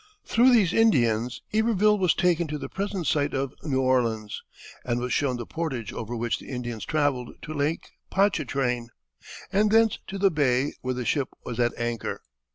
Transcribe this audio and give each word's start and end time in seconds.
Through 0.25 0.51
these 0.51 0.73
Indians 0.73 1.43
Iberville 1.53 1.99
was 1.99 2.15
taken 2.15 2.47
to 2.47 2.57
the 2.57 2.67
present 2.69 3.05
site 3.05 3.35
of 3.35 3.53
New 3.61 3.81
Orleans 3.81 4.41
and 4.83 4.99
was 4.99 5.13
shown 5.13 5.37
the 5.37 5.45
portage 5.45 5.93
over 5.93 6.15
which 6.15 6.39
the 6.39 6.49
Indians 6.49 6.85
travelled 6.85 7.35
to 7.43 7.53
Lake 7.53 7.91
Pontchartrain, 8.09 8.89
and 9.53 9.69
thence 9.69 9.99
to 10.07 10.17
the 10.17 10.31
bay 10.31 10.73
where 10.81 10.95
the 10.95 11.05
ship 11.05 11.29
was 11.45 11.59
at 11.59 11.77
anchor. 11.77 12.23